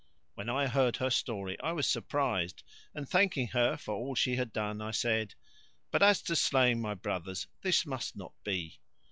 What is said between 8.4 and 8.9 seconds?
be."